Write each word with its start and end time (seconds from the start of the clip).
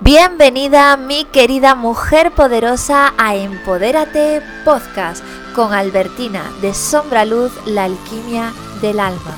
Bienvenida 0.00 0.96
mi 0.96 1.24
querida 1.24 1.74
mujer 1.74 2.32
poderosa 2.32 3.14
a 3.18 3.36
Empodérate 3.36 4.42
Podcast 4.64 5.24
con 5.54 5.72
Albertina 5.72 6.50
de 6.60 6.74
Sombra 6.74 7.24
Luz, 7.24 7.52
la 7.66 7.84
alquimia 7.84 8.52
del 8.80 9.00
alma. 9.00 9.36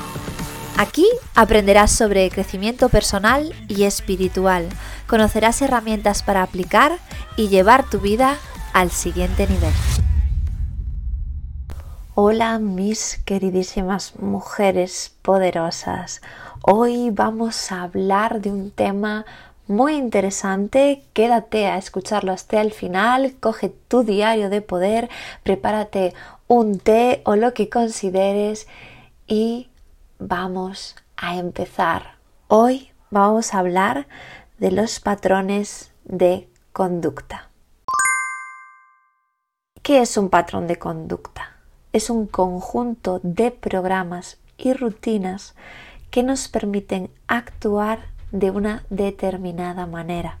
Aquí 0.77 1.07
aprenderás 1.35 1.91
sobre 1.91 2.29
crecimiento 2.29 2.89
personal 2.89 3.53
y 3.67 3.83
espiritual, 3.83 4.67
conocerás 5.07 5.61
herramientas 5.61 6.23
para 6.23 6.43
aplicar 6.43 6.97
y 7.37 7.47
llevar 7.47 7.89
tu 7.89 7.99
vida 7.99 8.37
al 8.73 8.91
siguiente 8.91 9.47
nivel. 9.47 9.73
Hola 12.17 12.59
mis 12.59 13.21
queridísimas 13.25 14.15
mujeres 14.19 15.13
poderosas. 15.21 16.21
Hoy 16.61 17.09
vamos 17.11 17.71
a 17.73 17.83
hablar 17.83 18.41
de 18.41 18.51
un 18.51 18.71
tema 18.71 19.25
muy 19.67 19.95
interesante. 19.95 21.03
Quédate 21.13 21.67
a 21.67 21.77
escucharlo 21.77 22.31
hasta 22.31 22.61
el 22.61 22.71
final. 22.71 23.35
Coge 23.39 23.69
tu 23.69 24.03
diario 24.03 24.49
de 24.49 24.61
poder, 24.61 25.09
prepárate 25.43 26.13
un 26.47 26.79
té 26.79 27.21
o 27.25 27.35
lo 27.35 27.53
que 27.53 27.69
consideres 27.69 28.67
y 29.27 29.69
vamos 30.19 30.95
a 31.17 31.37
empezar. 31.37 32.15
Hoy 32.47 32.91
vamos 33.09 33.53
a 33.53 33.59
hablar 33.59 34.07
de 34.59 34.71
los 34.71 34.99
patrones 34.99 35.91
de 36.03 36.47
conducta. 36.71 37.49
¿Qué 39.81 40.01
es 40.01 40.17
un 40.17 40.29
patrón 40.29 40.67
de 40.67 40.77
conducta? 40.77 41.57
Es 41.93 42.09
un 42.09 42.27
conjunto 42.27 43.19
de 43.23 43.51
programas 43.51 44.37
y 44.57 44.73
rutinas 44.73 45.55
que 46.11 46.23
nos 46.23 46.47
permiten 46.47 47.11
actuar 47.27 48.14
de 48.35 48.51
una 48.51 48.83
determinada 48.89 49.85
manera. 49.85 50.39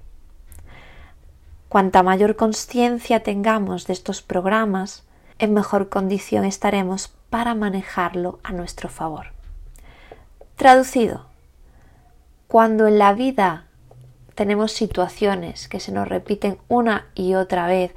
Cuanta 1.69 2.03
mayor 2.03 2.35
conciencia 2.35 3.23
tengamos 3.23 3.87
de 3.87 3.93
estos 3.93 4.21
programas, 4.21 5.03
en 5.39 5.53
mejor 5.53 5.87
condición 5.87 6.43
estaremos 6.43 7.13
para 7.29 7.55
manejarlo 7.55 8.39
a 8.43 8.51
nuestro 8.51 8.89
favor. 8.89 9.27
Traducido, 10.57 11.25
cuando 12.47 12.87
en 12.87 12.99
la 12.99 13.13
vida 13.13 13.65
tenemos 14.35 14.73
situaciones 14.73 15.69
que 15.69 15.79
se 15.79 15.93
nos 15.93 16.07
repiten 16.07 16.57
una 16.67 17.07
y 17.15 17.35
otra 17.35 17.65
vez, 17.65 17.93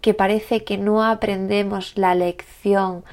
que 0.00 0.14
parece 0.14 0.64
que 0.64 0.78
no 0.78 1.04
aprendemos 1.04 1.96
la 1.96 2.14
lección 2.14 3.04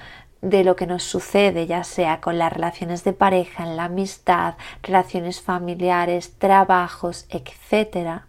de 0.41 0.63
lo 0.63 0.75
que 0.75 0.87
nos 0.87 1.03
sucede, 1.03 1.67
ya 1.67 1.83
sea 1.83 2.21
con 2.21 2.37
las 2.37 2.53
relaciones 2.53 3.03
de 3.03 3.13
pareja, 3.13 3.63
en 3.63 3.75
la 3.75 3.85
amistad, 3.85 4.55
relaciones 4.83 5.41
familiares, 5.41 6.33
trabajos, 6.37 7.25
etc. 7.29 8.21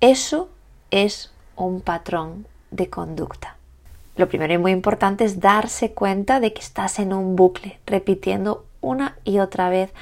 Eso 0.00 0.48
es 0.90 1.32
un 1.56 1.80
patrón 1.80 2.46
de 2.70 2.88
conducta. 2.88 3.56
Lo 4.16 4.28
primero 4.28 4.54
y 4.54 4.58
muy 4.58 4.72
importante 4.72 5.24
es 5.24 5.40
darse 5.40 5.92
cuenta 5.92 6.40
de 6.40 6.54
que 6.54 6.62
estás 6.62 6.98
en 6.98 7.12
un 7.12 7.36
bucle, 7.36 7.78
repitiendo 7.86 8.64
una 8.80 9.18
y 9.24 9.40
otra 9.40 9.68
vez 9.68 9.92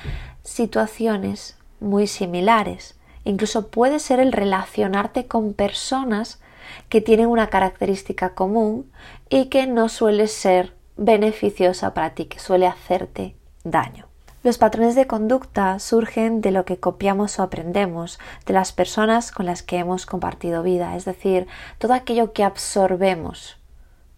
situaciones 0.45 1.57
muy 1.81 2.07
similares. 2.07 2.95
Incluso 3.25 3.69
puede 3.69 3.99
ser 3.99 4.21
el 4.21 4.33
relacionarte 4.33 5.27
con 5.27 5.53
personas 5.53 6.41
que 6.89 7.01
tienen 7.01 7.27
una 7.27 7.49
característica 7.49 8.35
común 8.35 8.91
y 9.29 9.47
que 9.47 9.67
no 9.67 9.89
suele 9.89 10.27
ser 10.29 10.75
beneficiosa 10.97 11.95
para 11.95 12.15
ti, 12.15 12.27
que 12.27 12.39
suele 12.39 12.67
hacerte 12.67 13.37
daño. 13.65 14.07
Los 14.45 14.59
patrones 14.59 14.95
de 14.95 15.07
conducta 15.07 15.79
surgen 15.79 16.43
de 16.43 16.51
lo 16.51 16.67
que 16.67 16.77
copiamos 16.77 17.39
o 17.39 17.43
aprendemos 17.43 18.19
de 18.45 18.53
las 18.53 18.73
personas 18.73 19.33
con 19.33 19.47
las 19.47 19.63
que 19.63 19.79
hemos 19.79 20.05
compartido 20.05 20.63
vida, 20.63 20.97
es 20.97 21.07
decir, 21.07 21.47
todo 21.79 21.95
aquello 21.95 22.35
que 22.35 22.45
absorbemos 22.45 23.57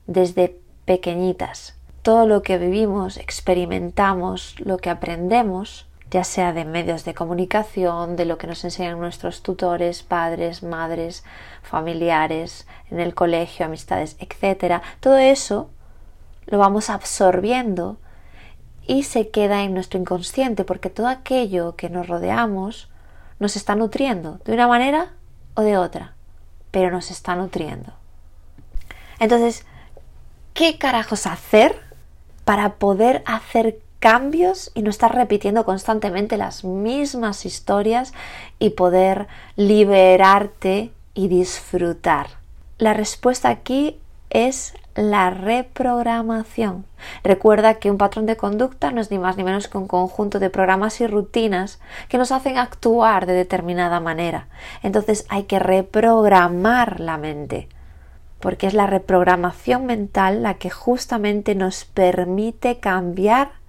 desde 0.08 0.60
pequeñitas, 0.84 1.78
todo 2.02 2.26
lo 2.26 2.42
que 2.42 2.58
vivimos, 2.58 3.18
experimentamos, 3.18 4.56
lo 4.58 4.78
que 4.78 4.90
aprendemos, 4.90 5.86
ya 6.10 6.24
sea 6.24 6.52
de 6.52 6.64
medios 6.64 7.04
de 7.04 7.14
comunicación, 7.14 8.16
de 8.16 8.24
lo 8.24 8.38
que 8.38 8.46
nos 8.46 8.64
enseñan 8.64 9.00
nuestros 9.00 9.42
tutores, 9.42 10.02
padres, 10.02 10.62
madres, 10.62 11.24
familiares, 11.62 12.66
en 12.90 13.00
el 13.00 13.14
colegio, 13.14 13.66
amistades, 13.66 14.16
etc. 14.20 14.82
Todo 15.00 15.16
eso 15.16 15.70
lo 16.46 16.58
vamos 16.58 16.90
absorbiendo 16.90 17.98
y 18.86 19.02
se 19.02 19.30
queda 19.30 19.64
en 19.64 19.74
nuestro 19.74 19.98
inconsciente 19.98 20.64
porque 20.64 20.90
todo 20.90 21.08
aquello 21.08 21.74
que 21.74 21.90
nos 21.90 22.06
rodeamos 22.06 22.88
nos 23.40 23.56
está 23.56 23.74
nutriendo 23.74 24.38
de 24.44 24.52
una 24.52 24.68
manera 24.68 25.12
o 25.54 25.62
de 25.62 25.76
otra, 25.76 26.14
pero 26.70 26.90
nos 26.90 27.10
está 27.10 27.34
nutriendo. 27.34 27.92
Entonces, 29.18 29.66
¿qué 30.54 30.78
carajos 30.78 31.26
hacer 31.26 31.80
para 32.44 32.74
poder 32.74 33.24
hacer 33.26 33.80
cambios 34.06 34.70
y 34.72 34.82
no 34.82 34.90
estar 34.90 35.12
repitiendo 35.12 35.64
constantemente 35.64 36.36
las 36.36 36.62
mismas 36.62 37.44
historias 37.44 38.14
y 38.60 38.70
poder 38.70 39.26
liberarte 39.56 40.92
y 41.14 41.26
disfrutar. 41.26 42.28
La 42.78 42.94
respuesta 42.94 43.48
aquí 43.48 43.98
es 44.30 44.74
la 44.94 45.30
reprogramación. 45.30 46.84
Recuerda 47.24 47.80
que 47.80 47.90
un 47.90 47.98
patrón 47.98 48.26
de 48.26 48.36
conducta 48.36 48.92
no 48.92 49.00
es 49.00 49.10
ni 49.10 49.18
más 49.18 49.36
ni 49.36 49.42
menos 49.42 49.66
que 49.66 49.76
un 49.76 49.88
conjunto 49.88 50.38
de 50.38 50.50
programas 50.50 51.00
y 51.00 51.08
rutinas 51.08 51.80
que 52.08 52.16
nos 52.16 52.30
hacen 52.30 52.58
actuar 52.58 53.26
de 53.26 53.32
determinada 53.32 53.98
manera. 53.98 54.46
Entonces 54.84 55.26
hay 55.30 55.42
que 55.46 55.58
reprogramar 55.58 57.00
la 57.00 57.18
mente, 57.18 57.68
porque 58.38 58.68
es 58.68 58.74
la 58.74 58.86
reprogramación 58.86 59.84
mental 59.84 60.44
la 60.44 60.54
que 60.54 60.70
justamente 60.70 61.56
nos 61.56 61.84
permite 61.86 62.78
cambiar 62.78 63.65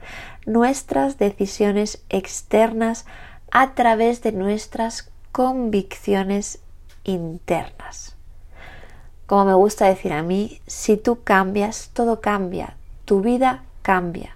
nuestras 0.47 1.18
decisiones 1.18 2.01
externas 2.09 3.06
a 3.51 3.73
través 3.73 4.23
de 4.23 4.31
nuestras 4.31 5.12
convicciones 5.31 6.59
internas. 7.03 8.16
Como 9.25 9.45
me 9.45 9.53
gusta 9.53 9.88
decir 9.88 10.13
a 10.13 10.23
mí, 10.23 10.62
si 10.66 10.95
tú 10.95 11.23
cambias, 11.23 11.91
todo 11.94 12.22
cambia, 12.22 12.78
tu 13.06 13.22
vida 13.22 13.63
cambia. 13.81 14.35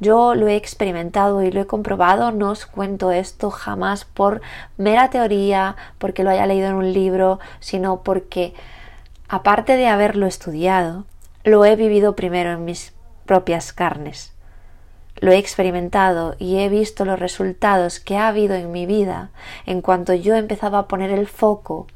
Yo 0.00 0.34
lo 0.34 0.48
he 0.48 0.56
experimentado 0.56 1.42
y 1.42 1.52
lo 1.52 1.60
he 1.60 1.66
comprobado, 1.66 2.32
no 2.32 2.50
os 2.50 2.66
cuento 2.66 3.12
esto 3.12 3.50
jamás 3.50 4.04
por 4.04 4.40
mera 4.76 5.08
teoría, 5.10 5.76
porque 5.98 6.24
lo 6.24 6.30
haya 6.30 6.46
leído 6.46 6.68
en 6.68 6.74
un 6.74 6.92
libro, 6.92 7.38
sino 7.60 8.02
porque, 8.02 8.54
aparte 9.28 9.76
de 9.76 9.86
haberlo 9.86 10.26
estudiado, 10.26 11.04
lo 11.44 11.64
he 11.64 11.76
vivido 11.76 12.16
primero 12.16 12.50
en 12.50 12.64
mis 12.64 12.92
propias 13.24 13.72
carnes 13.72 14.33
lo 15.16 15.32
he 15.32 15.38
experimentado 15.38 16.34
y 16.38 16.58
he 16.58 16.68
visto 16.68 17.04
los 17.04 17.18
resultados 17.18 18.00
que 18.00 18.16
ha 18.16 18.28
habido 18.28 18.54
en 18.54 18.72
mi 18.72 18.86
vida 18.86 19.30
en 19.66 19.80
cuanto 19.80 20.14
yo 20.14 20.34
empezaba 20.34 20.78
a 20.80 20.88
poner 20.88 21.10
el 21.10 21.26
foco 21.26 21.86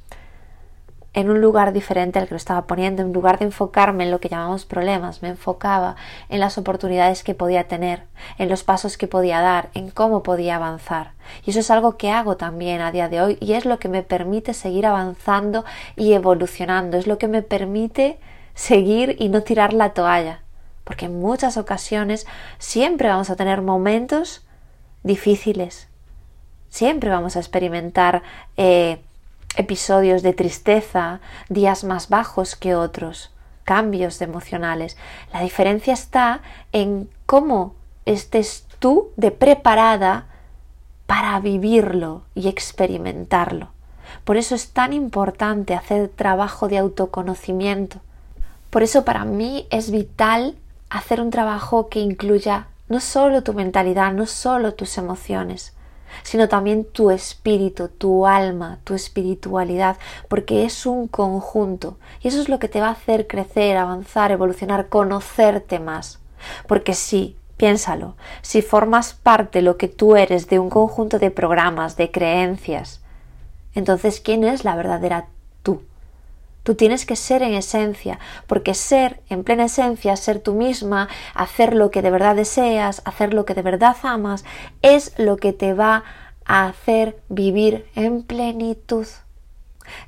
en 1.14 1.30
un 1.30 1.40
lugar 1.40 1.72
diferente 1.72 2.18
al 2.18 2.26
que 2.26 2.34
lo 2.34 2.36
estaba 2.36 2.66
poniendo, 2.66 3.02
en 3.02 3.12
lugar 3.12 3.38
de 3.38 3.46
enfocarme 3.46 4.04
en 4.04 4.12
lo 4.12 4.20
que 4.20 4.28
llamamos 4.28 4.64
problemas, 4.64 5.20
me 5.20 5.30
enfocaba 5.30 5.96
en 6.28 6.38
las 6.38 6.58
oportunidades 6.58 7.24
que 7.24 7.34
podía 7.34 7.66
tener, 7.66 8.04
en 8.36 8.48
los 8.48 8.62
pasos 8.62 8.96
que 8.96 9.08
podía 9.08 9.40
dar, 9.40 9.70
en 9.74 9.90
cómo 9.90 10.22
podía 10.22 10.56
avanzar. 10.56 11.12
Y 11.44 11.50
eso 11.50 11.60
es 11.60 11.70
algo 11.72 11.96
que 11.96 12.12
hago 12.12 12.36
también 12.36 12.80
a 12.80 12.92
día 12.92 13.08
de 13.08 13.20
hoy 13.20 13.38
y 13.40 13.54
es 13.54 13.64
lo 13.64 13.80
que 13.80 13.88
me 13.88 14.02
permite 14.04 14.54
seguir 14.54 14.86
avanzando 14.86 15.64
y 15.96 16.12
evolucionando, 16.12 16.96
es 16.96 17.08
lo 17.08 17.18
que 17.18 17.26
me 17.26 17.42
permite 17.42 18.20
seguir 18.54 19.16
y 19.18 19.28
no 19.28 19.42
tirar 19.42 19.72
la 19.72 19.94
toalla 19.94 20.42
porque 20.88 21.04
en 21.04 21.20
muchas 21.20 21.58
ocasiones 21.58 22.26
siempre 22.58 23.10
vamos 23.10 23.28
a 23.28 23.36
tener 23.36 23.60
momentos 23.60 24.46
difíciles, 25.02 25.86
siempre 26.70 27.10
vamos 27.10 27.36
a 27.36 27.40
experimentar 27.40 28.22
eh, 28.56 29.02
episodios 29.58 30.22
de 30.22 30.32
tristeza, 30.32 31.20
días 31.50 31.84
más 31.84 32.08
bajos 32.08 32.56
que 32.56 32.74
otros, 32.74 33.30
cambios 33.64 34.22
emocionales. 34.22 34.96
La 35.30 35.42
diferencia 35.42 35.92
está 35.92 36.40
en 36.72 37.10
cómo 37.26 37.74
estés 38.06 38.66
tú 38.78 39.10
de 39.16 39.30
preparada 39.30 40.24
para 41.04 41.38
vivirlo 41.38 42.22
y 42.34 42.48
experimentarlo. 42.48 43.68
Por 44.24 44.38
eso 44.38 44.54
es 44.54 44.70
tan 44.70 44.94
importante 44.94 45.74
hacer 45.74 46.08
trabajo 46.08 46.66
de 46.66 46.78
autoconocimiento. 46.78 48.00
Por 48.70 48.82
eso 48.82 49.04
para 49.04 49.26
mí 49.26 49.66
es 49.68 49.90
vital 49.90 50.56
hacer 50.90 51.20
un 51.20 51.30
trabajo 51.30 51.88
que 51.88 52.00
incluya 52.00 52.66
no 52.88 53.00
solo 53.00 53.42
tu 53.42 53.52
mentalidad, 53.52 54.12
no 54.12 54.26
solo 54.26 54.74
tus 54.74 54.96
emociones, 54.98 55.74
sino 56.22 56.48
también 56.48 56.84
tu 56.84 57.10
espíritu, 57.10 57.88
tu 57.88 58.26
alma, 58.26 58.78
tu 58.84 58.94
espiritualidad, 58.94 59.98
porque 60.28 60.64
es 60.64 60.86
un 60.86 61.06
conjunto 61.06 61.98
y 62.22 62.28
eso 62.28 62.40
es 62.40 62.48
lo 62.48 62.58
que 62.58 62.68
te 62.68 62.80
va 62.80 62.88
a 62.88 62.92
hacer 62.92 63.26
crecer, 63.26 63.76
avanzar, 63.76 64.32
evolucionar, 64.32 64.88
conocerte 64.88 65.78
más. 65.78 66.18
Porque 66.66 66.94
sí, 66.94 67.36
piénsalo, 67.56 68.14
si 68.42 68.62
formas 68.62 69.12
parte 69.12 69.60
lo 69.60 69.76
que 69.76 69.88
tú 69.88 70.16
eres 70.16 70.48
de 70.48 70.58
un 70.58 70.70
conjunto 70.70 71.18
de 71.18 71.30
programas, 71.30 71.96
de 71.96 72.10
creencias, 72.10 73.00
Entonces, 73.74 74.20
¿quién 74.20 74.44
es 74.44 74.64
la 74.64 74.74
verdadera 74.74 75.26
tú? 75.62 75.82
Tú 76.68 76.74
tienes 76.74 77.06
que 77.06 77.16
ser 77.16 77.42
en 77.42 77.54
esencia, 77.54 78.18
porque 78.46 78.74
ser 78.74 79.22
en 79.30 79.42
plena 79.42 79.64
esencia, 79.64 80.14
ser 80.16 80.38
tú 80.38 80.52
misma, 80.52 81.08
hacer 81.32 81.74
lo 81.74 81.90
que 81.90 82.02
de 82.02 82.10
verdad 82.10 82.36
deseas, 82.36 83.00
hacer 83.06 83.32
lo 83.32 83.46
que 83.46 83.54
de 83.54 83.62
verdad 83.62 83.96
amas, 84.02 84.44
es 84.82 85.18
lo 85.18 85.38
que 85.38 85.54
te 85.54 85.72
va 85.72 86.04
a 86.44 86.66
hacer 86.66 87.22
vivir 87.30 87.86
en 87.94 88.22
plenitud. 88.22 89.06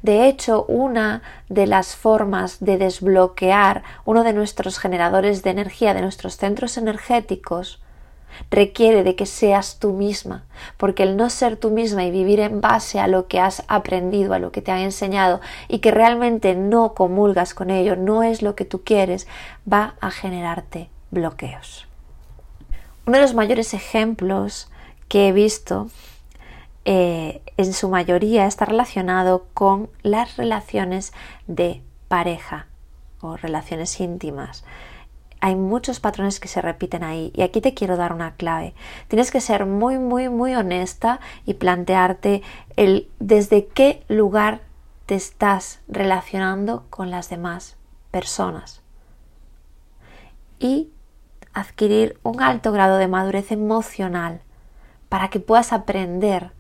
De 0.02 0.28
hecho, 0.28 0.66
una 0.66 1.22
de 1.48 1.66
las 1.66 1.96
formas 1.96 2.60
de 2.60 2.76
desbloquear 2.76 3.82
uno 4.04 4.22
de 4.22 4.34
nuestros 4.34 4.78
generadores 4.78 5.42
de 5.42 5.52
energía, 5.52 5.94
de 5.94 6.02
nuestros 6.02 6.36
centros 6.36 6.76
energéticos, 6.76 7.80
requiere 8.50 9.02
de 9.04 9.16
que 9.16 9.26
seas 9.26 9.78
tú 9.78 9.92
misma, 9.92 10.44
porque 10.76 11.02
el 11.02 11.16
no 11.16 11.30
ser 11.30 11.56
tú 11.56 11.70
misma 11.70 12.04
y 12.04 12.10
vivir 12.10 12.40
en 12.40 12.60
base 12.60 13.00
a 13.00 13.06
lo 13.06 13.26
que 13.26 13.40
has 13.40 13.64
aprendido, 13.68 14.34
a 14.34 14.38
lo 14.38 14.52
que 14.52 14.62
te 14.62 14.72
han 14.72 14.80
enseñado 14.80 15.40
y 15.68 15.78
que 15.78 15.90
realmente 15.90 16.54
no 16.54 16.94
comulgas 16.94 17.54
con 17.54 17.70
ello, 17.70 17.96
no 17.96 18.22
es 18.22 18.42
lo 18.42 18.54
que 18.54 18.64
tú 18.64 18.82
quieres, 18.82 19.26
va 19.70 19.94
a 20.00 20.10
generarte 20.10 20.90
bloqueos. 21.10 21.86
Uno 23.06 23.16
de 23.16 23.22
los 23.22 23.34
mayores 23.34 23.74
ejemplos 23.74 24.70
que 25.08 25.28
he 25.28 25.32
visto 25.32 25.88
eh, 26.84 27.42
en 27.56 27.72
su 27.74 27.88
mayoría 27.88 28.46
está 28.46 28.64
relacionado 28.64 29.46
con 29.52 29.90
las 30.02 30.36
relaciones 30.36 31.12
de 31.46 31.82
pareja 32.08 32.66
o 33.20 33.36
relaciones 33.36 34.00
íntimas. 34.00 34.64
Hay 35.40 35.56
muchos 35.56 36.00
patrones 36.00 36.38
que 36.38 36.48
se 36.48 36.60
repiten 36.60 37.02
ahí 37.02 37.32
y 37.34 37.42
aquí 37.42 37.60
te 37.60 37.74
quiero 37.74 37.96
dar 37.96 38.12
una 38.12 38.34
clave. 38.34 38.74
Tienes 39.08 39.30
que 39.30 39.40
ser 39.40 39.64
muy, 39.66 39.98
muy, 39.98 40.28
muy 40.28 40.54
honesta 40.54 41.20
y 41.46 41.54
plantearte 41.54 42.42
el 42.76 43.08
desde 43.18 43.66
qué 43.66 44.04
lugar 44.08 44.60
te 45.06 45.14
estás 45.14 45.80
relacionando 45.88 46.84
con 46.90 47.10
las 47.10 47.30
demás 47.30 47.76
personas. 48.10 48.82
Y 50.58 50.90
adquirir 51.52 52.18
un 52.22 52.42
alto 52.42 52.70
grado 52.70 52.98
de 52.98 53.08
madurez 53.08 53.50
emocional 53.50 54.42
para 55.08 55.28
que 55.28 55.40
puedas 55.40 55.72
aprender 55.72 56.52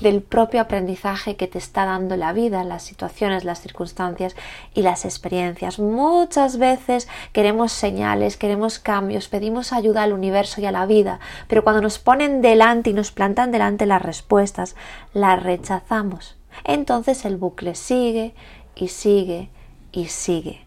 del 0.00 0.22
propio 0.22 0.60
aprendizaje 0.60 1.36
que 1.36 1.46
te 1.46 1.58
está 1.58 1.84
dando 1.84 2.16
la 2.16 2.32
vida, 2.32 2.64
las 2.64 2.82
situaciones, 2.82 3.44
las 3.44 3.60
circunstancias 3.60 4.34
y 4.74 4.82
las 4.82 5.04
experiencias. 5.04 5.78
Muchas 5.78 6.58
veces 6.58 7.08
queremos 7.32 7.72
señales, 7.72 8.36
queremos 8.36 8.78
cambios, 8.78 9.28
pedimos 9.28 9.72
ayuda 9.72 10.02
al 10.02 10.12
universo 10.12 10.60
y 10.60 10.66
a 10.66 10.72
la 10.72 10.86
vida, 10.86 11.20
pero 11.48 11.62
cuando 11.62 11.80
nos 11.80 11.98
ponen 11.98 12.42
delante 12.42 12.90
y 12.90 12.94
nos 12.94 13.12
plantan 13.12 13.52
delante 13.52 13.86
las 13.86 14.02
respuestas, 14.02 14.74
las 15.12 15.42
rechazamos. 15.42 16.36
Entonces 16.64 17.24
el 17.24 17.36
bucle 17.36 17.74
sigue 17.74 18.34
y 18.74 18.88
sigue 18.88 19.50
y 19.92 20.06
sigue. 20.06 20.64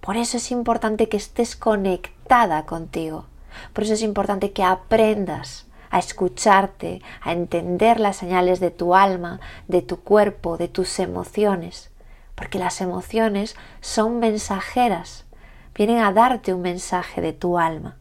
Por 0.00 0.16
eso 0.16 0.36
es 0.36 0.50
importante 0.50 1.08
que 1.08 1.16
estés 1.16 1.56
conectada 1.56 2.64
contigo. 2.64 3.26
Por 3.72 3.84
eso 3.84 3.94
es 3.94 4.02
importante 4.02 4.52
que 4.52 4.64
aprendas 4.64 5.66
a 5.92 6.00
escucharte, 6.00 7.00
a 7.20 7.30
entender 7.32 8.00
las 8.00 8.16
señales 8.16 8.58
de 8.58 8.72
tu 8.72 8.96
alma, 8.96 9.38
de 9.68 9.82
tu 9.82 10.00
cuerpo, 10.00 10.56
de 10.56 10.66
tus 10.66 10.98
emociones, 10.98 11.92
porque 12.34 12.58
las 12.58 12.80
emociones 12.80 13.54
son 13.82 14.18
mensajeras, 14.18 15.26
vienen 15.74 15.98
a 15.98 16.10
darte 16.10 16.54
un 16.54 16.62
mensaje 16.62 17.20
de 17.20 17.34
tu 17.34 17.58
alma. 17.58 17.98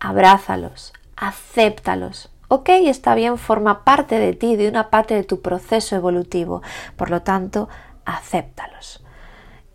Abrázalos, 0.00 0.92
acéptalos. 1.16 2.30
Ok, 2.48 2.68
está 2.68 3.14
bien, 3.14 3.38
forma 3.38 3.84
parte 3.84 4.18
de 4.18 4.34
ti, 4.34 4.56
de 4.56 4.68
una 4.68 4.90
parte 4.90 5.14
de 5.14 5.24
tu 5.24 5.40
proceso 5.40 5.96
evolutivo. 5.96 6.62
Por 6.96 7.10
lo 7.10 7.22
tanto, 7.22 7.68
acéptalos. 8.04 9.02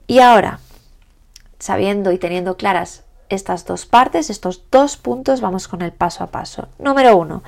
Y 0.07 0.19
ahora, 0.19 0.59
sabiendo 1.57 2.11
y 2.11 2.17
teniendo 2.17 2.57
claras 2.57 3.03
estas 3.29 3.65
dos 3.65 3.85
partes, 3.85 4.29
estos 4.29 4.63
dos 4.71 4.97
puntos, 4.97 5.39
vamos 5.41 5.67
con 5.67 5.81
el 5.81 5.93
paso 5.93 6.23
a 6.23 6.27
paso. 6.27 6.67
Número 6.79 7.15
uno, 7.15 7.43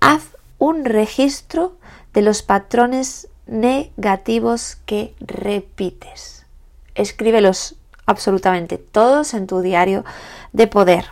haz 0.00 0.36
un 0.58 0.84
registro 0.84 1.76
de 2.12 2.22
los 2.22 2.42
patrones 2.42 3.28
negativos 3.46 4.76
que 4.86 5.14
repites. 5.20 6.46
Escríbelos 6.94 7.76
absolutamente 8.06 8.78
todos 8.78 9.34
en 9.34 9.46
tu 9.46 9.60
diario 9.60 10.04
de 10.52 10.66
poder. 10.66 11.06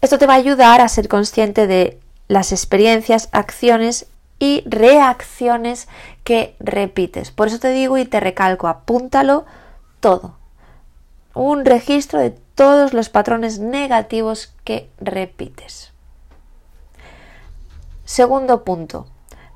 Esto 0.00 0.18
te 0.18 0.26
va 0.26 0.34
a 0.34 0.38
ayudar 0.38 0.80
a 0.80 0.88
ser 0.88 1.08
consciente 1.08 1.66
de 1.66 2.00
las 2.28 2.52
experiencias, 2.52 3.28
acciones 3.32 4.06
y 4.38 4.62
reacciones 4.64 5.88
que 6.24 6.56
repites. 6.58 7.30
Por 7.30 7.48
eso 7.48 7.58
te 7.58 7.70
digo 7.70 7.98
y 7.98 8.06
te 8.06 8.20
recalco, 8.20 8.68
apúntalo 8.68 9.44
todo. 10.00 10.36
Un 11.34 11.64
registro 11.64 12.18
de 12.18 12.30
todos 12.30 12.92
los 12.92 13.08
patrones 13.08 13.58
negativos 13.58 14.52
que 14.64 14.88
repites. 15.00 15.92
Segundo 18.04 18.64
punto, 18.64 19.06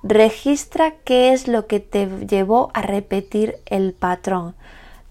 registra 0.04 0.92
qué 1.04 1.32
es 1.32 1.48
lo 1.48 1.66
que 1.66 1.80
te 1.80 2.06
llevó 2.26 2.70
a 2.74 2.82
repetir 2.82 3.56
el 3.66 3.94
patrón. 3.94 4.54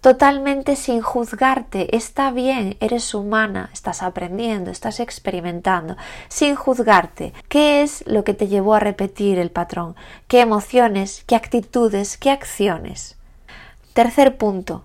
Totalmente 0.02 0.76
sin 0.76 1.02
juzgarte, 1.02 1.96
está 1.96 2.30
bien, 2.30 2.78
eres 2.80 3.14
humana, 3.14 3.70
estás 3.74 4.04
aprendiendo, 4.04 4.70
estás 4.70 5.00
experimentando, 5.00 5.96
sin 6.28 6.56
juzgarte. 6.56 7.34
¿Qué 7.48 7.82
es 7.82 8.04
lo 8.06 8.24
que 8.24 8.34
te 8.34 8.48
llevó 8.48 8.76
a 8.76 8.82
repetir 8.82 9.40
el 9.40 9.50
patrón? 9.50 9.96
¿Qué 10.28 10.42
emociones, 10.42 11.24
qué 11.26 11.36
actitudes, 11.36 12.18
qué 12.18 12.30
acciones? 12.30 13.18
Tercer 13.94 14.38
punto, 14.38 14.84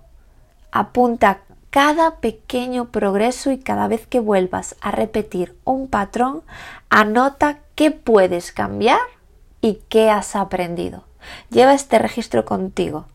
apunta 0.71 1.41
cada 1.71 2.17
pequeño 2.17 2.87
progreso 2.87 3.51
y 3.51 3.59
cada 3.59 3.89
vez 3.89 4.07
que 4.07 4.21
vuelvas 4.21 4.77
a 4.81 4.91
repetir 4.91 5.57
un 5.65 5.89
patrón, 5.89 6.43
anota 6.89 7.59
qué 7.75 7.91
puedes 7.91 8.53
cambiar 8.53 9.01
y 9.61 9.81
qué 9.89 10.11
has 10.11 10.37
aprendido. 10.37 11.05
Lleva 11.51 11.75
este 11.75 11.99
registro 11.99 12.45
contigo 12.45 13.07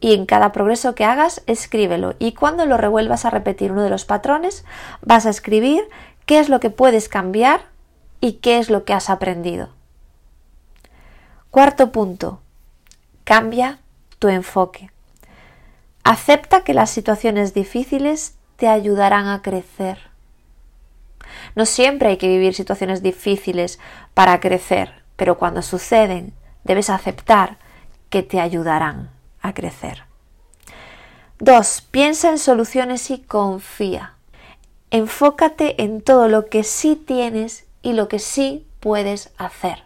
y 0.00 0.14
en 0.14 0.26
cada 0.26 0.52
progreso 0.52 0.94
que 0.94 1.04
hagas 1.04 1.42
escríbelo 1.46 2.14
y 2.18 2.32
cuando 2.32 2.66
lo 2.66 2.76
revuelvas 2.76 3.24
a 3.24 3.30
repetir 3.30 3.72
uno 3.72 3.82
de 3.82 3.90
los 3.90 4.04
patrones 4.04 4.64
vas 5.00 5.24
a 5.24 5.30
escribir 5.30 5.88
qué 6.26 6.40
es 6.40 6.48
lo 6.48 6.60
que 6.60 6.70
puedes 6.70 7.08
cambiar 7.08 7.62
y 8.20 8.34
qué 8.34 8.58
es 8.58 8.70
lo 8.70 8.84
que 8.84 8.92
has 8.92 9.10
aprendido. 9.10 9.70
Cuarto 11.50 11.92
punto. 11.92 12.40
Cambia 13.24 13.78
tu 14.18 14.28
enfoque. 14.28 14.90
Acepta 16.02 16.64
que 16.64 16.74
las 16.74 16.90
situaciones 16.90 17.54
difíciles 17.54 18.34
te 18.56 18.68
ayudarán 18.68 19.28
a 19.28 19.40
crecer. 19.40 19.98
No 21.54 21.64
siempre 21.64 22.08
hay 22.10 22.16
que 22.16 22.28
vivir 22.28 22.54
situaciones 22.54 23.02
difíciles 23.02 23.78
para 24.12 24.40
crecer, 24.40 25.03
pero 25.16 25.38
cuando 25.38 25.62
suceden 25.62 26.34
debes 26.64 26.90
aceptar 26.90 27.58
que 28.10 28.22
te 28.22 28.40
ayudarán 28.40 29.10
a 29.40 29.54
crecer. 29.54 30.04
2. 31.38 31.88
Piensa 31.90 32.30
en 32.30 32.38
soluciones 32.38 33.10
y 33.10 33.18
confía. 33.18 34.14
Enfócate 34.90 35.82
en 35.82 36.00
todo 36.00 36.28
lo 36.28 36.46
que 36.46 36.64
sí 36.64 36.96
tienes 36.96 37.66
y 37.82 37.92
lo 37.92 38.08
que 38.08 38.18
sí 38.18 38.66
puedes 38.80 39.32
hacer. 39.36 39.82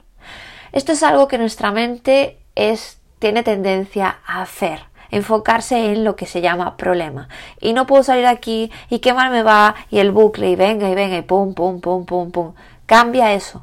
Esto 0.73 0.93
es 0.93 1.03
algo 1.03 1.29
que 1.29 1.39
nuestra 1.39 1.73
mente 1.73 2.39
es, 2.55 3.01
tiene 3.19 3.43
tendencia 3.43 4.19
a 4.27 4.43
hacer 4.43 4.89
enfocarse 5.11 5.93
en 5.93 6.05
lo 6.05 6.17
que 6.17 6.27
se 6.27 6.41
llama 6.41 6.77
problema. 6.77 7.29
Y 7.61 7.73
no 7.73 7.87
puedo 7.87 8.03
salir 8.03 8.27
aquí 8.27 8.71
y 8.91 8.99
qué 8.99 9.15
mal 9.15 9.31
me 9.31 9.43
va 9.43 9.75
y 9.91 9.99
el 9.99 10.13
bucle 10.13 10.51
y 10.51 10.57
venga 10.57 10.89
y 10.89 10.95
venga 10.95 11.17
y 11.17 11.23
pum, 11.23 11.55
pum, 11.55 11.81
pum, 11.81 12.05
pum, 12.05 12.31
pum. 12.31 12.55
Cambia 12.87 13.33
eso. 13.33 13.63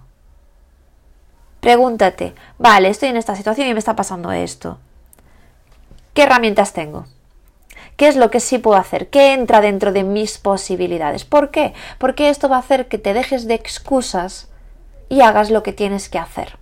Pregúntate, 1.66 2.36
vale, 2.60 2.90
estoy 2.90 3.10
en 3.10 3.18
esta 3.18 3.36
situación 3.36 3.68
y 3.68 3.74
me 3.74 3.80
está 3.80 3.96
pasando 3.96 4.32
esto. 4.32 4.78
¿Qué 6.14 6.22
herramientas 6.22 6.74
tengo? 6.74 7.08
¿Qué 7.98 8.08
es 8.08 8.16
lo 8.16 8.30
que 8.30 8.40
sí 8.40 8.60
puedo 8.60 8.78
hacer? 8.78 9.10
¿Qué 9.10 9.34
entra 9.34 9.62
dentro 9.62 9.92
de 9.92 10.04
mis 10.04 10.38
posibilidades? 10.38 11.26
¿Por 11.26 11.50
qué? 11.50 11.74
Porque 11.98 12.30
esto 12.30 12.50
va 12.50 12.58
a 12.58 12.60
hacer 12.60 12.88
que 12.88 13.00
te 13.00 13.16
dejes 13.16 13.48
de 13.48 13.56
excusas 13.56 14.48
y 15.10 15.22
hagas 15.22 15.50
lo 15.50 15.64
que 15.64 15.74
tienes 15.74 16.08
que 16.08 16.20
hacer. 16.20 16.60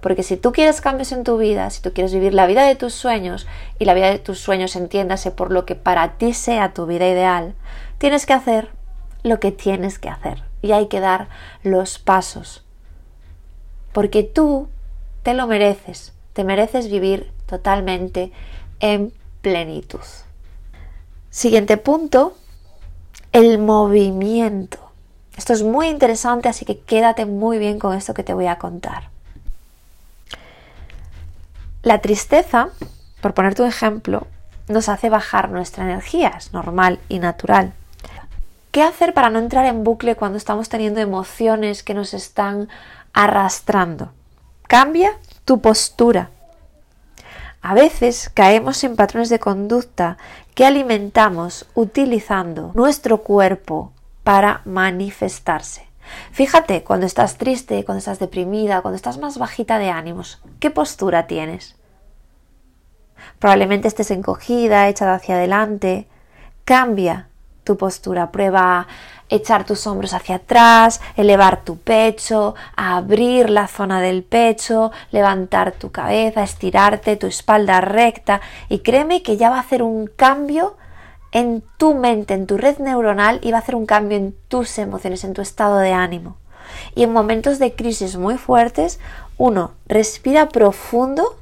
Porque 0.00 0.24
si 0.24 0.36
tú 0.36 0.50
quieres 0.50 0.80
cambios 0.80 1.12
en 1.12 1.22
tu 1.22 1.38
vida, 1.38 1.70
si 1.70 1.80
tú 1.80 1.92
quieres 1.92 2.12
vivir 2.12 2.34
la 2.34 2.48
vida 2.48 2.64
de 2.64 2.74
tus 2.74 2.92
sueños, 2.92 3.46
y 3.78 3.84
la 3.84 3.94
vida 3.94 4.10
de 4.10 4.18
tus 4.18 4.40
sueños 4.40 4.74
entiéndase 4.74 5.30
por 5.30 5.52
lo 5.52 5.64
que 5.64 5.76
para 5.76 6.18
ti 6.18 6.34
sea 6.34 6.74
tu 6.74 6.86
vida 6.86 7.08
ideal, 7.08 7.54
tienes 7.98 8.26
que 8.26 8.32
hacer 8.32 8.70
lo 9.22 9.38
que 9.38 9.52
tienes 9.52 10.00
que 10.00 10.08
hacer. 10.08 10.42
Y 10.60 10.72
hay 10.72 10.88
que 10.88 10.98
dar 10.98 11.28
los 11.62 12.00
pasos. 12.00 12.64
Porque 13.92 14.22
tú 14.22 14.68
te 15.22 15.34
lo 15.34 15.46
mereces. 15.46 16.12
Te 16.32 16.44
mereces 16.44 16.90
vivir 16.90 17.32
totalmente 17.46 18.32
en 18.80 19.12
plenitud. 19.42 20.00
Siguiente 21.30 21.76
punto, 21.76 22.36
el 23.32 23.58
movimiento. 23.58 24.78
Esto 25.36 25.52
es 25.52 25.62
muy 25.62 25.88
interesante, 25.88 26.48
así 26.48 26.64
que 26.64 26.78
quédate 26.78 27.24
muy 27.24 27.58
bien 27.58 27.78
con 27.78 27.96
esto 27.96 28.14
que 28.14 28.24
te 28.24 28.34
voy 28.34 28.46
a 28.46 28.58
contar. 28.58 29.08
La 31.82 32.00
tristeza, 32.00 32.68
por 33.22 33.32
ponerte 33.32 33.62
un 33.62 33.68
ejemplo, 33.68 34.26
nos 34.68 34.88
hace 34.88 35.08
bajar 35.08 35.50
nuestra 35.50 35.84
energía, 35.84 36.34
es 36.36 36.52
normal 36.52 36.98
y 37.08 37.18
natural. 37.18 37.72
¿Qué 38.70 38.82
hacer 38.82 39.14
para 39.14 39.30
no 39.30 39.38
entrar 39.38 39.64
en 39.64 39.82
bucle 39.82 40.14
cuando 40.14 40.38
estamos 40.38 40.68
teniendo 40.68 41.00
emociones 41.00 41.82
que 41.82 41.94
nos 41.94 42.14
están 42.14 42.68
arrastrando? 43.12 44.10
Cambia 44.62 45.18
tu 45.44 45.60
postura. 45.60 46.30
A 47.62 47.74
veces 47.74 48.30
caemos 48.32 48.82
en 48.84 48.96
patrones 48.96 49.28
de 49.28 49.38
conducta 49.38 50.16
que 50.54 50.64
alimentamos 50.64 51.66
utilizando 51.74 52.72
nuestro 52.74 53.22
cuerpo 53.22 53.92
para 54.24 54.62
manifestarse. 54.64 55.86
Fíjate 56.32 56.82
cuando 56.82 57.06
estás 57.06 57.36
triste, 57.36 57.84
cuando 57.84 57.98
estás 57.98 58.18
deprimida, 58.18 58.80
cuando 58.82 58.96
estás 58.96 59.18
más 59.18 59.38
bajita 59.38 59.78
de 59.78 59.90
ánimos, 59.90 60.40
¿qué 60.58 60.70
postura 60.70 61.26
tienes? 61.26 61.76
Probablemente 63.38 63.88
estés 63.88 64.10
encogida, 64.10 64.88
echada 64.88 65.14
hacia 65.14 65.36
adelante. 65.36 66.08
Cambia 66.64 67.28
tu 67.64 67.76
postura, 67.76 68.30
prueba 68.32 68.86
echar 69.30 69.64
tus 69.64 69.86
hombros 69.86 70.12
hacia 70.12 70.36
atrás, 70.36 71.00
elevar 71.16 71.64
tu 71.64 71.78
pecho, 71.78 72.54
abrir 72.76 73.48
la 73.48 73.68
zona 73.68 74.00
del 74.00 74.22
pecho, 74.22 74.90
levantar 75.12 75.72
tu 75.72 75.90
cabeza, 75.90 76.42
estirarte, 76.42 77.16
tu 77.16 77.26
espalda 77.26 77.80
recta 77.80 78.40
y 78.68 78.80
créeme 78.80 79.22
que 79.22 79.36
ya 79.36 79.48
va 79.48 79.56
a 79.56 79.60
hacer 79.60 79.82
un 79.82 80.08
cambio 80.08 80.76
en 81.32 81.62
tu 81.78 81.94
mente, 81.94 82.34
en 82.34 82.46
tu 82.46 82.58
red 82.58 82.78
neuronal 82.78 83.38
y 83.42 83.52
va 83.52 83.58
a 83.58 83.60
hacer 83.60 83.76
un 83.76 83.86
cambio 83.86 84.18
en 84.18 84.34
tus 84.48 84.78
emociones, 84.78 85.24
en 85.24 85.32
tu 85.32 85.42
estado 85.42 85.78
de 85.78 85.92
ánimo. 85.92 86.36
Y 86.94 87.04
en 87.04 87.12
momentos 87.12 87.58
de 87.58 87.74
crisis 87.74 88.16
muy 88.16 88.36
fuertes, 88.36 89.00
uno, 89.38 89.72
respira 89.86 90.48
profundo 90.48 91.36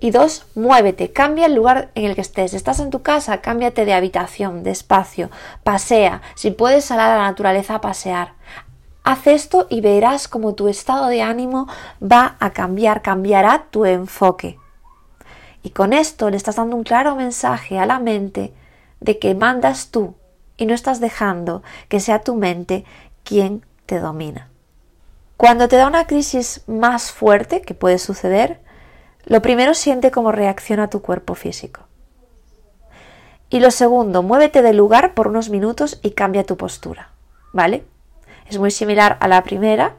y 0.00 0.10
dos, 0.10 0.46
muévete, 0.54 1.12
cambia 1.12 1.46
el 1.46 1.54
lugar 1.54 1.90
en 1.94 2.04
el 2.04 2.14
que 2.14 2.20
estés. 2.20 2.54
Estás 2.54 2.78
en 2.80 2.90
tu 2.90 3.02
casa, 3.02 3.40
cámbiate 3.40 3.84
de 3.84 3.94
habitación, 3.94 4.62
de 4.62 4.70
espacio, 4.70 5.30
pasea. 5.64 6.22
Si 6.34 6.50
puedes 6.50 6.84
salir 6.84 7.02
a 7.02 7.16
la 7.16 7.24
naturaleza 7.24 7.76
a 7.76 7.80
pasear. 7.80 8.34
Haz 9.02 9.26
esto 9.26 9.66
y 9.70 9.80
verás 9.80 10.28
como 10.28 10.54
tu 10.54 10.68
estado 10.68 11.06
de 11.06 11.22
ánimo 11.22 11.66
va 12.00 12.36
a 12.40 12.50
cambiar, 12.50 13.02
cambiará 13.02 13.66
tu 13.70 13.86
enfoque. 13.86 14.58
Y 15.62 15.70
con 15.70 15.92
esto 15.92 16.30
le 16.30 16.36
estás 16.36 16.56
dando 16.56 16.76
un 16.76 16.84
claro 16.84 17.16
mensaje 17.16 17.78
a 17.78 17.86
la 17.86 17.98
mente 17.98 18.52
de 19.00 19.18
que 19.18 19.34
mandas 19.34 19.90
tú 19.90 20.14
y 20.56 20.66
no 20.66 20.74
estás 20.74 21.00
dejando 21.00 21.62
que 21.88 22.00
sea 22.00 22.20
tu 22.20 22.34
mente 22.34 22.84
quien 23.24 23.64
te 23.86 23.98
domina. 23.98 24.48
Cuando 25.36 25.68
te 25.68 25.76
da 25.76 25.86
una 25.86 26.06
crisis 26.06 26.62
más 26.66 27.10
fuerte, 27.10 27.62
que 27.62 27.74
puede 27.74 27.98
suceder, 27.98 28.60
lo 29.28 29.42
primero 29.42 29.74
siente 29.74 30.10
cómo 30.10 30.32
reacciona 30.32 30.88
tu 30.88 31.02
cuerpo 31.02 31.34
físico. 31.34 31.82
Y 33.50 33.60
lo 33.60 33.70
segundo, 33.70 34.22
muévete 34.22 34.62
del 34.62 34.78
lugar 34.78 35.12
por 35.12 35.28
unos 35.28 35.50
minutos 35.50 36.00
y 36.02 36.12
cambia 36.12 36.44
tu 36.44 36.56
postura. 36.56 37.10
¿Vale? 37.52 37.84
Es 38.48 38.58
muy 38.58 38.70
similar 38.70 39.18
a 39.20 39.28
la 39.28 39.42
primera, 39.42 39.96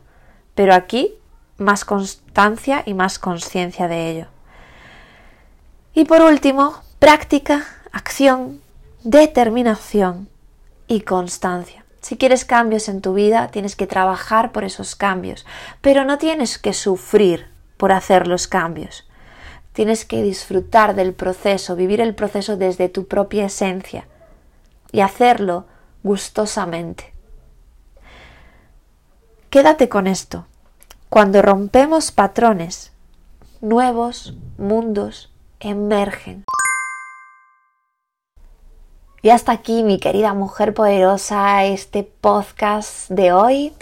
pero 0.56 0.74
aquí 0.74 1.14
más 1.58 1.86
constancia 1.86 2.82
y 2.86 2.96
más 2.96 3.20
conciencia 3.20 3.88
de 3.88 4.10
ello. 4.10 4.28
Y 5.94 6.06
por 6.06 6.22
último, 6.22 6.82
práctica, 6.98 7.66
acción, 7.92 8.62
determinación 9.04 10.28
y 10.88 11.02
constancia. 11.02 11.86
Si 12.02 12.18
quieres 12.18 12.46
cambios 12.46 12.90
en 12.90 13.02
tu 13.02 13.14
vida, 13.14 13.50
tienes 13.50 13.76
que 13.76 13.86
trabajar 13.86 14.52
por 14.52 14.64
esos 14.64 14.96
cambios, 14.96 15.46
pero 15.82 16.04
no 16.04 16.18
tienes 16.18 16.58
que 16.58 16.74
sufrir 16.74 17.48
por 17.78 17.92
hacer 17.92 18.28
los 18.28 18.48
cambios. 18.48 19.09
Tienes 19.80 20.04
que 20.04 20.22
disfrutar 20.22 20.94
del 20.94 21.14
proceso, 21.14 21.78
vivir 21.78 22.02
el 22.02 22.14
proceso 22.14 22.58
desde 22.58 22.90
tu 22.90 23.08
propia 23.08 23.46
esencia 23.46 24.10
y 24.92 25.00
hacerlo 25.00 25.68
gustosamente. 26.04 27.14
Quédate 29.50 29.88
con 29.88 30.06
esto. 30.08 30.46
Cuando 31.08 31.42
rompemos 31.42 32.12
patrones, 32.12 32.92
nuevos 33.62 34.36
mundos 34.58 35.32
emergen. 35.62 36.44
Y 39.22 39.30
hasta 39.30 39.54
aquí, 39.54 39.84
mi 39.84 39.98
querida 39.98 40.34
mujer 40.34 40.74
poderosa, 40.74 41.64
este 41.64 42.04
podcast 42.04 43.10
de 43.10 43.32
hoy. 43.32 43.74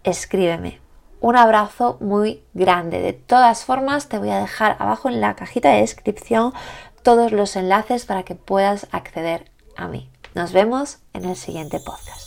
escríbeme. 0.03 0.79
Un 1.19 1.37
abrazo 1.37 1.97
muy 2.01 2.43
grande. 2.53 3.01
De 3.01 3.13
todas 3.13 3.65
formas, 3.65 4.09
te 4.09 4.19
voy 4.19 4.29
a 4.29 4.37
dejar 4.37 4.75
abajo 4.77 5.09
en 5.09 5.21
la 5.21 5.35
cajita 5.35 5.69
de 5.69 5.79
descripción 5.79 6.53
todos 7.01 7.31
los 7.31 7.55
enlaces 7.55 8.05
para 8.05 8.21
que 8.21 8.35
puedas 8.35 8.85
acceder 8.91 9.49
a 9.75 9.87
mí. 9.87 10.11
Nos 10.37 10.53
vemos 10.53 10.99
en 11.13 11.25
el 11.25 11.35
siguiente 11.35 11.79
podcast. 11.79 12.26